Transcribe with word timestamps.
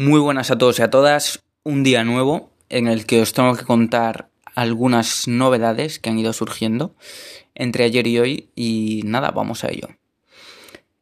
Muy 0.00 0.20
buenas 0.20 0.52
a 0.52 0.56
todos 0.56 0.78
y 0.78 0.82
a 0.82 0.90
todas. 0.90 1.42
Un 1.64 1.82
día 1.82 2.04
nuevo 2.04 2.52
en 2.68 2.86
el 2.86 3.04
que 3.04 3.20
os 3.20 3.32
tengo 3.32 3.56
que 3.56 3.64
contar 3.64 4.28
algunas 4.54 5.26
novedades 5.26 5.98
que 5.98 6.08
han 6.08 6.20
ido 6.20 6.32
surgiendo 6.32 6.94
entre 7.56 7.82
ayer 7.82 8.06
y 8.06 8.20
hoy 8.20 8.48
y 8.54 9.02
nada, 9.04 9.32
vamos 9.32 9.64
a 9.64 9.70
ello. 9.70 9.88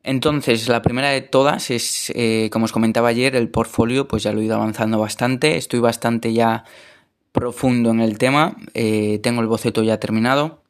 Entonces, 0.03 0.67
la 0.69 0.81
primera 0.81 1.11
de 1.11 1.21
todas 1.21 1.71
es, 1.71 2.11
eh, 2.15 2.49
como 2.51 2.65
os 2.65 2.73
comentaba 2.73 3.09
ayer, 3.09 3.37
el 3.37 3.51
portfolio, 3.51 4.09
pues 4.09 4.23
ya 4.23 4.33
lo 4.33 4.41
he 4.41 4.47
ido 4.47 4.55
avanzando 4.55 4.99
bastante, 4.99 5.59
estoy 5.59 5.81
bastante 5.81 6.33
ya 6.33 6.65
profundo 7.33 7.91
en 7.91 8.01
el 8.01 8.17
tema, 8.17 8.57
eh, 8.73 9.21
tengo 9.23 9.43
el 9.43 9.47
boceto 9.47 9.83
ya 9.83 10.01
terminado 10.01 10.63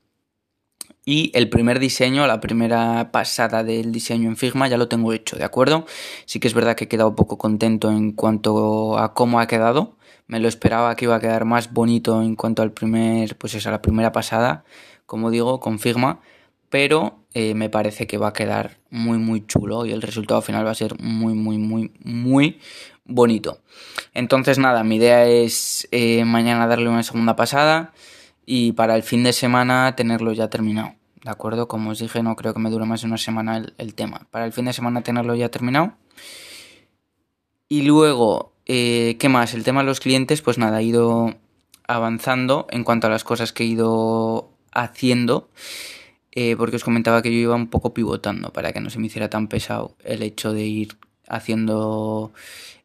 y 1.08 1.30
el 1.34 1.48
primer 1.48 1.78
diseño, 1.78 2.26
la 2.26 2.40
primera 2.40 3.12
pasada 3.12 3.62
del 3.62 3.92
diseño 3.92 4.28
en 4.28 4.36
Figma 4.36 4.66
ya 4.66 4.76
lo 4.76 4.88
tengo 4.88 5.12
hecho, 5.12 5.36
¿de 5.36 5.44
acuerdo? 5.44 5.86
Sí 6.24 6.40
que 6.40 6.48
es 6.48 6.54
verdad 6.54 6.74
que 6.74 6.84
he 6.84 6.88
quedado 6.88 7.14
poco 7.14 7.38
contento 7.38 7.92
en 7.92 8.10
cuanto 8.10 8.98
a 8.98 9.14
cómo 9.14 9.38
ha 9.38 9.46
quedado. 9.46 9.96
Me 10.26 10.40
lo 10.40 10.48
esperaba 10.48 10.96
que 10.96 11.04
iba 11.04 11.14
a 11.14 11.20
quedar 11.20 11.44
más 11.44 11.72
bonito 11.72 12.20
en 12.22 12.34
cuanto 12.34 12.62
al 12.62 12.72
primer, 12.72 13.38
pues 13.38 13.54
esa, 13.54 13.70
la 13.70 13.82
primera 13.82 14.10
pasada, 14.10 14.64
como 15.06 15.30
digo, 15.30 15.60
con 15.60 15.78
Figma. 15.78 16.18
Pero 16.70 17.20
eh, 17.34 17.54
me 17.54 17.70
parece 17.70 18.08
que 18.08 18.18
va 18.18 18.28
a 18.28 18.32
quedar 18.32 18.78
muy, 18.90 19.18
muy 19.18 19.46
chulo 19.46 19.86
y 19.86 19.92
el 19.92 20.02
resultado 20.02 20.42
final 20.42 20.66
va 20.66 20.72
a 20.72 20.74
ser 20.74 21.00
muy, 21.00 21.34
muy, 21.34 21.58
muy, 21.58 21.92
muy 22.02 22.58
bonito. 23.04 23.60
Entonces, 24.12 24.58
nada, 24.58 24.82
mi 24.82 24.96
idea 24.96 25.24
es 25.24 25.86
eh, 25.92 26.24
mañana 26.24 26.66
darle 26.66 26.88
una 26.88 27.04
segunda 27.04 27.36
pasada 27.36 27.92
y 28.46 28.72
para 28.72 28.94
el 28.94 29.02
fin 29.02 29.24
de 29.24 29.32
semana 29.32 29.94
tenerlo 29.96 30.32
ya 30.32 30.48
terminado. 30.48 30.94
¿De 31.22 31.30
acuerdo? 31.30 31.66
Como 31.66 31.90
os 31.90 31.98
dije, 31.98 32.22
no 32.22 32.36
creo 32.36 32.54
que 32.54 32.60
me 32.60 32.70
dure 32.70 32.86
más 32.86 33.00
de 33.00 33.08
una 33.08 33.18
semana 33.18 33.66
el, 33.76 33.94
tema. 33.94 34.28
Para 34.30 34.46
el 34.46 34.52
fin 34.52 34.66
de 34.66 34.72
semana 34.72 35.02
tenerlo 35.02 35.34
ya 35.34 35.50
terminado. 35.50 35.94
Y 37.68 37.82
luego, 37.82 38.52
eh, 38.64 39.16
¿qué 39.18 39.28
más? 39.28 39.52
El 39.52 39.64
tema 39.64 39.80
de 39.80 39.86
los 39.86 39.98
clientes, 39.98 40.40
pues 40.40 40.56
nada, 40.56 40.80
he 40.80 40.84
ido 40.84 41.34
avanzando 41.88 42.68
en 42.70 42.84
cuanto 42.84 43.08
a 43.08 43.10
las 43.10 43.24
cosas 43.24 43.52
que 43.52 43.64
he 43.64 43.66
ido 43.66 44.52
haciendo. 44.72 45.50
Eh, 46.30 46.54
porque 46.56 46.76
os 46.76 46.84
comentaba 46.84 47.22
que 47.22 47.32
yo 47.32 47.38
iba 47.38 47.56
un 47.56 47.68
poco 47.68 47.94
pivotando 47.94 48.52
para 48.52 48.72
que 48.72 48.80
no 48.80 48.90
se 48.90 48.98
me 49.00 49.06
hiciera 49.06 49.30
tan 49.30 49.48
pesado 49.48 49.96
el 50.04 50.22
hecho 50.22 50.52
de 50.52 50.66
ir 50.66 50.98
haciendo 51.26 52.32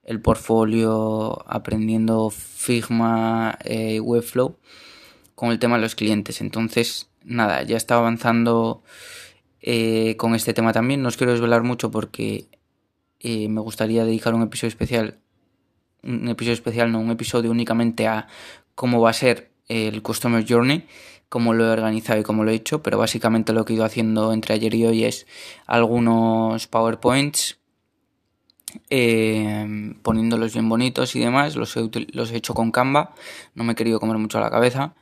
el 0.03 0.21
portfolio, 0.21 1.43
aprendiendo 1.47 2.29
Figma, 2.31 3.59
eh, 3.65 3.99
Webflow 3.99 4.55
con 5.41 5.49
el 5.49 5.57
tema 5.57 5.77
de 5.77 5.81
los 5.81 5.95
clientes. 5.95 6.39
Entonces, 6.39 7.09
nada, 7.23 7.63
ya 7.63 7.75
estaba 7.75 8.01
avanzando 8.01 8.83
eh, 9.59 10.15
con 10.17 10.35
este 10.35 10.53
tema 10.53 10.71
también. 10.71 11.01
No 11.01 11.07
os 11.07 11.17
quiero 11.17 11.31
desvelar 11.31 11.63
mucho 11.63 11.89
porque 11.89 12.45
eh, 13.19 13.49
me 13.49 13.59
gustaría 13.59 14.05
dedicar 14.05 14.35
un 14.35 14.43
episodio 14.43 14.67
especial, 14.67 15.17
un 16.03 16.27
episodio 16.27 16.53
especial, 16.53 16.91
no, 16.91 16.99
un 16.99 17.09
episodio 17.09 17.49
únicamente 17.49 18.05
a 18.07 18.27
cómo 18.75 19.01
va 19.01 19.09
a 19.09 19.13
ser 19.13 19.49
el 19.67 20.03
Customer 20.03 20.45
Journey, 20.47 20.85
cómo 21.27 21.55
lo 21.55 21.65
he 21.65 21.69
organizado 21.69 22.19
y 22.19 22.23
cómo 22.23 22.43
lo 22.43 22.51
he 22.51 22.53
hecho, 22.53 22.83
pero 22.83 22.99
básicamente 22.99 23.51
lo 23.51 23.65
que 23.65 23.73
he 23.73 23.77
ido 23.77 23.85
haciendo 23.85 24.33
entre 24.33 24.53
ayer 24.53 24.75
y 24.75 24.85
hoy 24.85 25.05
es 25.05 25.25
algunos 25.65 26.67
PowerPoints 26.67 27.57
eh, 28.89 29.93
poniéndolos 30.01 30.53
bien 30.53 30.69
bonitos 30.69 31.15
y 31.15 31.19
demás. 31.19 31.55
Los 31.55 31.75
he, 31.77 31.89
los 32.13 32.31
he 32.31 32.37
hecho 32.37 32.53
con 32.53 32.71
Canva, 32.71 33.13
no 33.55 33.63
me 33.63 33.73
he 33.73 33.75
querido 33.75 33.99
comer 33.99 34.17
mucho 34.17 34.37
a 34.37 34.41
la 34.41 34.49
cabeza. 34.49 34.93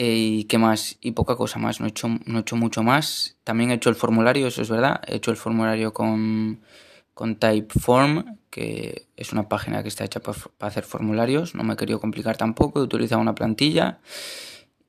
Eh, 0.00 0.14
y 0.14 0.44
qué 0.44 0.58
más, 0.58 0.96
y 1.00 1.10
poca 1.10 1.34
cosa 1.34 1.58
más, 1.58 1.80
no 1.80 1.86
he, 1.86 1.88
hecho, 1.88 2.08
no 2.08 2.38
he 2.38 2.40
hecho 2.42 2.54
mucho 2.54 2.84
más. 2.84 3.36
También 3.42 3.72
he 3.72 3.74
hecho 3.74 3.90
el 3.90 3.96
formulario, 3.96 4.46
eso 4.46 4.62
es 4.62 4.70
verdad. 4.70 5.00
He 5.08 5.16
hecho 5.16 5.32
el 5.32 5.36
formulario 5.36 5.92
con, 5.92 6.60
con 7.14 7.34
Typeform, 7.34 8.38
que 8.48 9.08
es 9.16 9.32
una 9.32 9.48
página 9.48 9.82
que 9.82 9.88
está 9.88 10.04
hecha 10.04 10.20
para, 10.20 10.38
hacer 10.60 10.84
formularios. 10.84 11.56
No 11.56 11.64
me 11.64 11.74
he 11.74 11.76
querido 11.76 12.00
complicar 12.00 12.36
tampoco, 12.36 12.78
he 12.78 12.82
utilizado 12.84 13.20
una 13.20 13.34
plantilla 13.34 13.98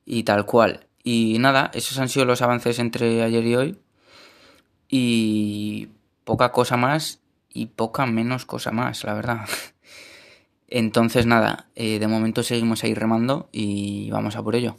y 0.04 0.22
tal 0.22 0.46
cual. 0.46 0.86
Y 1.02 1.38
nada, 1.40 1.72
esos 1.74 1.98
han 1.98 2.08
sido 2.08 2.24
los 2.24 2.40
avances 2.40 2.78
entre 2.78 3.22
ayer 3.24 3.44
y 3.44 3.56
hoy. 3.56 3.78
Y 4.88 5.88
poca 6.24 6.52
cosa 6.52 6.76
más 6.76 7.18
y 7.52 7.66
poca 7.66 8.06
menos 8.06 8.46
cosa 8.46 8.72
más, 8.72 9.04
la 9.04 9.14
verdad. 9.14 9.46
Entonces 10.68 11.26
nada, 11.26 11.68
eh, 11.74 11.98
de 11.98 12.08
momento 12.08 12.42
seguimos 12.42 12.84
ahí 12.84 12.94
remando 12.94 13.48
y 13.52 14.10
vamos 14.10 14.36
a 14.36 14.42
por 14.42 14.54
ello. 14.54 14.76